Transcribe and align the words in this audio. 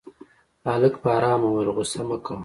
هلک 0.69 0.93
په 1.01 1.07
آرامه 1.17 1.47
وويل 1.49 1.69
غوسه 1.75 2.01
مه 2.07 2.17
کوه. 2.25 2.39